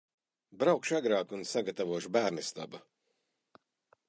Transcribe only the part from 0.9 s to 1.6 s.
agrāk un